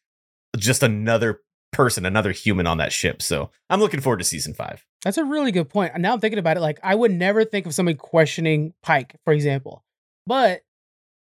[0.58, 1.40] just another
[1.72, 3.22] person, another human on that ship.
[3.22, 4.84] So I'm looking forward to season five.
[5.04, 5.96] That's a really good point.
[5.98, 6.60] Now I'm thinking about it.
[6.60, 9.82] Like, I would never think of somebody questioning Pike, for example.
[10.26, 10.62] But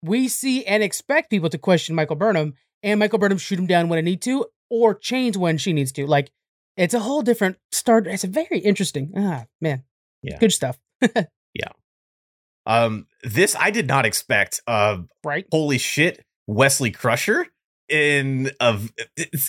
[0.02, 3.88] we see and expect people to question Michael Burnham, and Michael Burnham shoot him down
[3.88, 6.06] when it need to, or change when she needs to.
[6.06, 6.30] Like,
[6.76, 8.06] it's a whole different start.
[8.08, 9.12] It's a very interesting.
[9.16, 9.84] Ah, man.
[10.22, 10.38] Yeah.
[10.38, 10.78] Good stuff.
[12.66, 14.60] Um, this I did not expect.
[14.66, 15.46] Uh, Right?
[15.50, 17.46] holy shit, Wesley Crusher
[17.88, 18.90] in of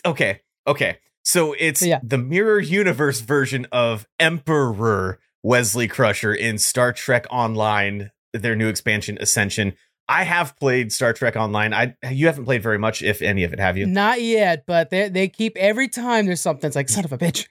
[0.05, 0.97] okay, okay.
[1.23, 1.99] So it's Yeah.
[2.03, 9.17] the mirror universe version of Emperor Wesley Crusher in Star Trek Online, their new expansion
[9.21, 9.73] Ascension.
[10.09, 11.73] I have played Star Trek Online.
[11.73, 13.85] I you haven't played very much, if any of it, have you?
[13.85, 16.67] Not yet, but they they keep every time there's something.
[16.67, 17.47] It's like son of a bitch.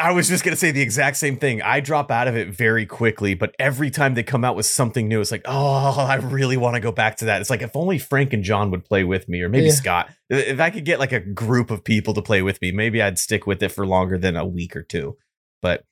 [0.00, 1.62] I was just gonna say the exact same thing.
[1.62, 5.06] I drop out of it very quickly, but every time they come out with something
[5.08, 7.40] new, it's like, oh, I really want to go back to that.
[7.40, 9.72] It's like if only Frank and John would play with me, or maybe Yeah.
[9.72, 10.10] Scott.
[10.28, 13.18] If I could get like a group of people to play with me, maybe I'd
[13.18, 15.16] stick with it for longer than a week or two.
[15.62, 15.84] But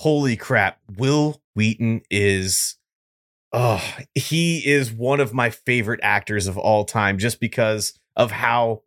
[0.00, 2.76] holy crap, Wil Wheaton is
[3.52, 3.82] oh,
[4.14, 8.82] he is one of my favorite actors of all time just because of how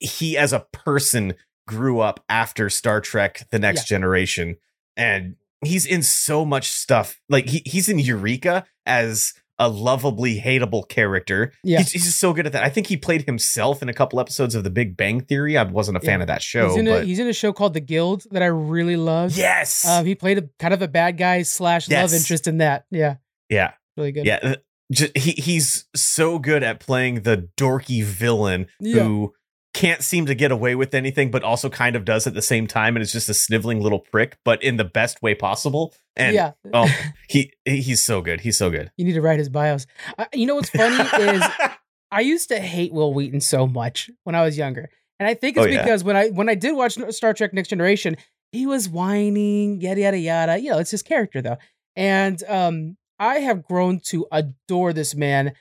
[0.00, 1.34] he as a person
[1.66, 4.56] grew up after Star Trek The Next Generation
[4.96, 7.20] and he's in so much stuff.
[7.28, 11.52] Like he, he's in Eureka as a lovably hateable character.
[11.62, 11.78] Yeah.
[11.78, 12.64] He's, he's just so good at that.
[12.64, 15.56] I think he played himself in a couple episodes of The Big Bang Theory.
[15.56, 16.22] I wasn't a fan Yeah.
[16.22, 18.42] of that show, he's in a but he's in a show called The Guild that
[18.42, 19.36] I really love.
[19.36, 19.86] yes.
[19.86, 22.86] Um, he played a kind of a bad guy slash love interest in that.
[22.90, 23.16] Yeah,
[23.48, 23.72] yeah.
[23.96, 24.26] really good.
[24.26, 24.56] Yeah, uh,
[24.90, 29.02] ju- he he's so good at playing the dorky villain Yeah.
[29.04, 29.34] who
[29.74, 32.66] can't seem to get away with anything, but also kind of does at the same
[32.66, 35.94] time, and is just a sniveling little prick, but in the best way possible.
[36.14, 36.52] And yeah.
[36.74, 36.88] oh,
[37.28, 38.40] he he's so good.
[38.40, 38.90] He's so good.
[38.96, 39.86] You need to write his bios.
[40.18, 41.42] Uh, you know what's funny is
[42.10, 45.56] I used to hate Wil Wheaton so much when I was younger, and I think
[45.56, 45.82] it's Oh, yeah.
[45.82, 48.16] because when I when I did watch Star Trek Next Generation,
[48.52, 50.58] he was whining, yada yada yada.
[50.58, 51.58] You know, it's his character though,
[51.96, 55.54] and um, I have grown to adore this man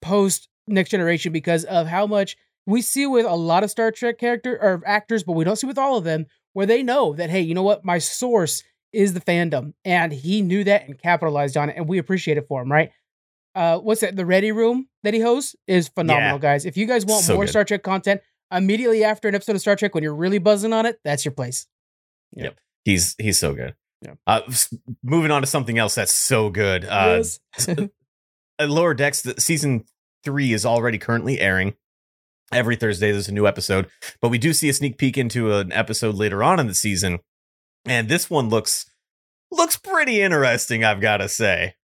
[0.00, 2.36] post Next Generation because of how much
[2.68, 5.66] we see with a lot of Star Trek character or actors, but we don't see
[5.66, 9.12] with all of them where they know that hey, you know what, my source is
[9.14, 12.62] the fandom, and he knew that and capitalized on it, and we appreciate it for
[12.62, 12.90] him, right?
[13.54, 14.14] Uh, what's that?
[14.16, 16.38] The Ready Room that he hosts is phenomenal, Yeah.
[16.42, 16.64] guys.
[16.64, 17.50] If you guys want So more good.
[17.50, 18.20] Star Trek content
[18.52, 21.32] immediately after an episode of Star Trek, when you're really buzzing on it, that's your
[21.32, 21.66] place.
[22.36, 22.56] Yep.
[22.84, 23.74] He's he's so good.
[24.02, 24.14] Yeah.
[24.26, 24.42] Uh,
[25.02, 26.84] moving on to something else that's so good.
[26.84, 27.40] Uh, Yes.
[27.68, 29.84] uh, Lower Decks, the, season
[30.24, 31.74] three is already currently airing.
[32.52, 33.88] Every Thursday, there's a new episode,
[34.22, 37.18] but we do see a sneak peek into an episode later on in the season,
[37.84, 38.86] and this one looks
[39.50, 40.82] looks pretty interesting.
[40.84, 41.74] I've got to say.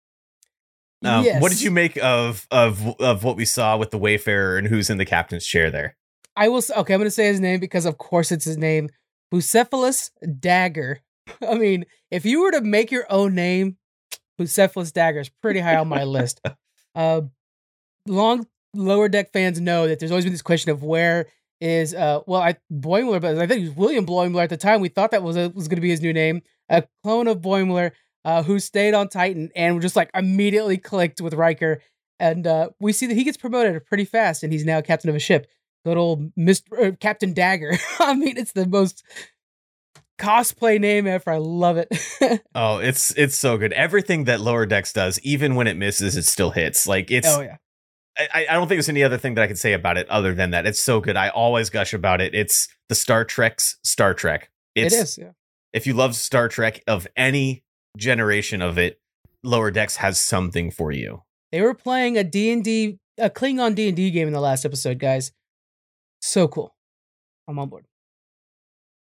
[1.05, 4.67] Um, What did you make of of of what we saw with the Wayfarer and
[4.67, 5.97] who's in the captain's chair there?
[6.35, 6.59] I will.
[6.59, 8.89] s- Okay, I'm going to say his name because, of course, it's his name,
[9.33, 11.01] Bucephalus Dagger.
[11.47, 13.77] I mean, if you were to make your own name,
[14.41, 16.41] Bucephalus Dagger is pretty high on my list.
[16.97, 17.23] Uh,
[18.07, 21.27] long lower deck fans know that there's always been this question of where
[21.61, 24.81] is uh well I Boimler, but I think it was William Boimler at the time.
[24.81, 27.41] We thought that was a, was going to be his new name, a clone of
[27.41, 27.93] Boimler,
[28.25, 31.81] uh, who stayed on Titan and just like immediately clicked with Riker.
[32.21, 35.17] And uh, we see that he gets promoted pretty fast, and he's now captain of
[35.17, 35.49] a ship.
[35.85, 36.93] Good old Mr.
[36.93, 37.77] Uh, Captain Dagger.
[37.99, 39.05] I mean, it's the most
[40.19, 41.31] cosplay name ever.
[41.31, 41.89] I love it.
[42.57, 43.73] Oh, it's it's so good.
[43.73, 46.87] Everything that Lower Decks does, even when it misses, it still hits.
[46.87, 47.57] Like it's oh yeah,
[48.17, 50.35] I, I don't think there's any other thing that I can say about it other
[50.35, 50.67] than that.
[50.67, 51.17] It's so good.
[51.17, 52.35] I always gush about it.
[52.35, 54.51] It's the Star Trek's Star Trek.
[54.75, 55.19] It's, it is.
[55.19, 55.31] Yeah.
[55.73, 57.65] If you love Star Trek of any
[57.97, 59.01] generation of it,
[59.43, 61.23] Lower Decks has something for you.
[61.53, 65.33] They were playing a D&D, a Klingon D&D game in the last episode, guys.
[66.21, 66.75] So cool.
[67.47, 67.85] I'm on board.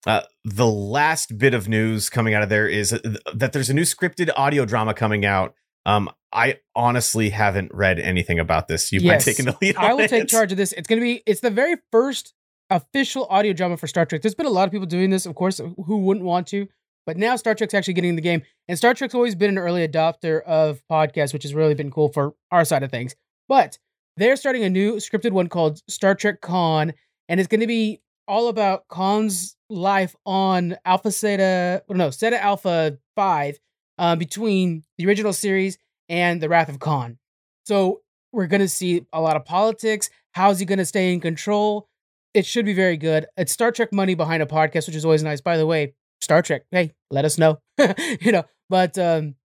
[0.06, 3.82] Uh, the last bit of news coming out of there is that there's a new
[3.82, 5.54] scripted audio drama coming out.
[5.86, 8.92] Um, I honestly haven't read anything about this.
[8.92, 9.08] You Yes.
[9.10, 9.76] mind taking the lead?
[9.78, 10.72] I will take charge of this.
[10.74, 12.34] It's going to be, it's the very first
[12.70, 14.22] official audio drama for Star Trek.
[14.22, 16.68] There's been a lot of people doing this, of course, who wouldn't want to,
[17.06, 18.44] but now Star Trek's actually getting in the game.
[18.68, 22.10] And Star Trek's always been an early adopter of podcasts, which has really been cool
[22.10, 23.16] for our side of things.
[23.48, 23.80] But
[24.18, 26.94] they're starting a new scripted one called Star Trek Khan,
[27.28, 33.00] and it's going to be all about Khan's life on Alpha Zeta, no, Zeta Alpha
[33.16, 33.58] 5
[34.00, 37.20] um, between the original series and the Wrath of Khan.
[37.66, 40.10] So we're going to see a lot of politics.
[40.32, 41.88] How's he going to stay in control?
[42.34, 43.28] It should be very good.
[43.38, 45.42] It's Star Trek money behind a podcast, which is always nice.
[45.42, 47.60] By the way, Star Trek, hey, let us know.
[48.22, 49.36] you know, but um,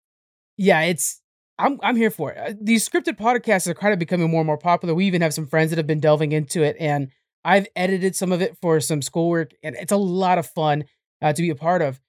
[0.56, 1.20] yeah, it's
[1.58, 2.38] I'm I'm here for it.
[2.38, 4.94] Uh, These scripted podcasts are kind of becoming more and more popular.
[4.94, 7.10] We even have some friends that have been delving into it, and
[7.44, 10.84] I've edited some of it for some schoolwork, and it's a lot of fun
[11.22, 12.00] uh, to be a part of.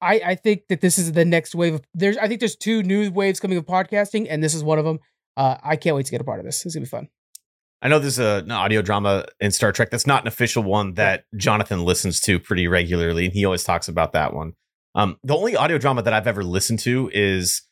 [0.00, 2.82] I I think that this is the next wave of there's I think there's two
[2.82, 5.00] new waves coming of podcasting, and this is one of them.
[5.36, 6.64] Uh, I can't wait to get a part of this.
[6.64, 7.08] It's gonna be fun.
[7.82, 10.94] I know there's a, an audio drama in Star Trek that's not an official one
[10.94, 14.54] that Jonathan listens to pretty regularly, and he always talks about that one.
[14.94, 17.62] Um, the only audio drama that I've ever listened to is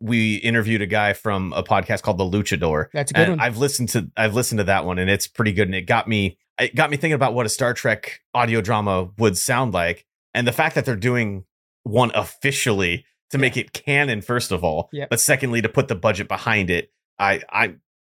[0.00, 2.86] we interviewed a guy from a podcast called The Luchador.
[2.92, 3.40] That's a good and one.
[3.40, 6.06] I've listened to I've listened to that one, and it's pretty good, and it got
[6.06, 10.06] me it got me thinking about what a Star Trek audio drama would sound like,
[10.34, 11.44] and the fact that they're doing
[11.84, 15.10] one officially to make it canon, first of all, Yep.
[15.10, 16.90] but secondly to put the budget behind it.
[17.18, 17.74] I I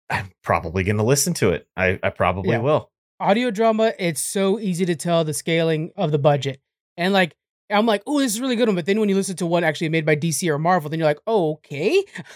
[0.10, 1.68] I'm probably going to listen to it.
[1.78, 2.60] I, I probably Yeah.
[2.60, 2.92] will.
[3.20, 6.60] audio drama, it's so easy to tell the scaling of the budget.
[6.98, 7.36] And like
[7.72, 8.76] I'm like, oh, this is a really good one.
[8.76, 11.08] But then when you listen to one actually made by DC or Marvel, then you're
[11.08, 12.04] like, oh, okay.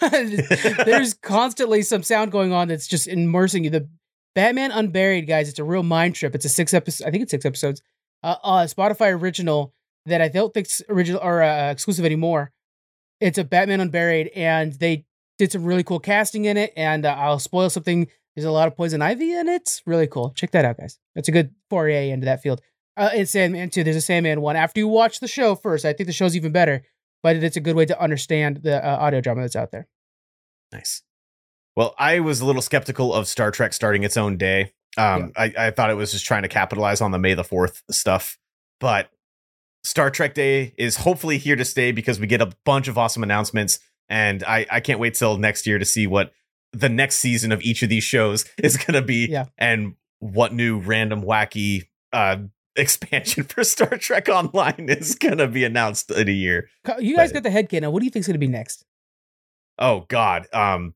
[0.84, 3.70] There's constantly some sound going on that's just immersing you.
[3.70, 3.88] The
[4.34, 6.34] Batman Unburied, guys, it's a real mind trip.
[6.34, 7.82] It's a six episode, I think it's six episodes,
[8.22, 9.74] uh, uh Spotify original
[10.08, 12.52] that I don't think's original or uh, exclusive anymore.
[13.20, 15.04] It's a Batman Unburied, and they
[15.38, 16.72] did some really cool casting in it.
[16.76, 18.08] And uh, I'll spoil something.
[18.34, 19.62] There's a lot of poison ivy in it.
[19.62, 20.30] It's really cool.
[20.30, 20.98] Check that out, guys.
[21.14, 22.60] That's a good foray into that field.
[22.96, 23.84] Uh, and Sandman too.
[23.84, 24.56] There's a Sandman one.
[24.56, 26.82] After you watch the show first, I think the show's even better.
[27.22, 29.88] But it's a good way to understand the uh, audio drama that's out there.
[30.70, 31.02] Nice.
[31.74, 34.72] Well, I was a little skeptical of Star Trek starting its own day.
[34.96, 35.42] Um, yeah.
[35.56, 38.38] I, I thought it was just trying to capitalize on the May the Fourth stuff,
[38.80, 39.10] but
[39.88, 43.22] Star Trek Day is hopefully here to stay because we get a bunch of awesome
[43.22, 43.78] announcements,
[44.10, 46.32] and I I can't wait till next year to see what
[46.74, 49.46] the next season of each of these shows is going to be, yeah.
[49.56, 52.36] and what new random wacky uh
[52.76, 56.68] expansion for Star Trek Online is going to be announced in a year.
[56.98, 57.90] You guys but, got the head canon.
[57.90, 58.84] What do you think is going to be next?
[59.78, 60.94] Oh God, um,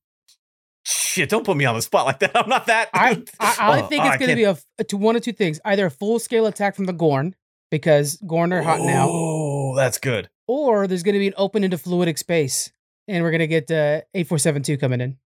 [0.84, 1.30] shit!
[1.30, 2.36] Don't put me on the spot like that.
[2.36, 2.90] I'm not that.
[2.92, 5.22] I I, I oh, think it's oh, going to be a, a to one of
[5.22, 7.34] two things: either a full scale attack from the Gorn,
[7.72, 9.08] because Gorn are hot now.
[9.08, 10.28] Oh, that's good.
[10.46, 12.70] Or there's going to be an open into fluidic space,
[13.08, 15.16] and we're going to get uh, 8472 coming in.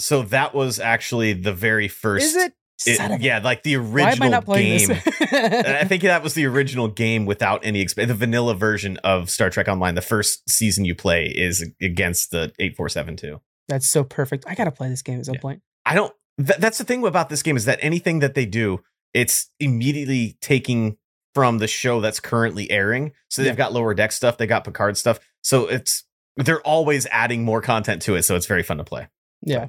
[0.00, 2.24] So that was actually the very first.
[2.24, 2.54] Is it?
[2.84, 4.90] It, yeah, like the original game.
[5.20, 9.50] I think that was the original game without any exp- the vanilla version of Star
[9.50, 9.94] Trek Online.
[9.94, 13.40] The first season you play is against the eight four seven two.
[13.68, 14.44] That's so perfect.
[14.48, 15.40] I gotta play this game at some yeah.
[15.40, 15.62] point.
[15.86, 16.12] I don't.
[16.38, 18.80] Th- that's the thing about this game is that anything that they do,
[19.14, 20.96] it's immediately taking
[21.34, 23.12] from the show that's currently airing.
[23.28, 23.56] So they've yeah.
[23.56, 25.20] got lower deck stuff, they got Picard stuff.
[25.42, 26.04] So it's
[26.36, 28.22] they're always adding more content to it.
[28.22, 29.08] So it's very fun to play.
[29.42, 29.68] Yeah.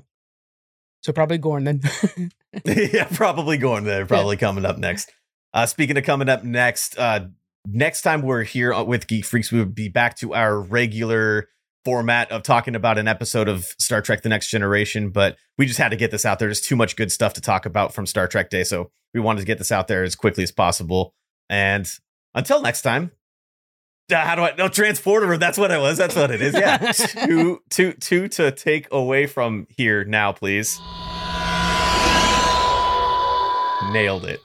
[1.01, 1.81] So probably Gorn then.
[2.65, 4.05] yeah, probably Gorn there.
[4.05, 4.41] Probably yeah.
[4.41, 5.11] coming up next.
[5.53, 7.27] Uh, speaking of coming up next, uh,
[7.67, 11.49] next time we're here with Geek Freaks, we will be back to our regular
[11.85, 15.79] format of talking about an episode of Star Trek The Next Generation, but we just
[15.79, 16.47] had to get this out there.
[16.47, 18.63] There's too much good stuff to talk about from Star Trek Day.
[18.63, 21.13] So we wanted to get this out there as quickly as possible.
[21.49, 21.87] And
[22.33, 23.11] until next time,
[24.11, 25.37] uh, how do I no transporter?
[25.37, 25.97] That's what it was.
[25.97, 26.53] That's what it is.
[26.53, 26.77] Yeah,
[27.25, 30.79] two, two, two to take away from here now, please.
[33.91, 34.39] Nailed it.